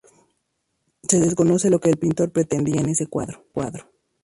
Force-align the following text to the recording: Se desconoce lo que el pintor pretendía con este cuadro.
Se 1.03 1.19
desconoce 1.19 1.69
lo 1.69 1.79
que 1.79 1.91
el 1.91 1.99
pintor 1.99 2.31
pretendía 2.31 2.81
con 2.81 2.89
este 2.89 3.05
cuadro. 3.05 3.43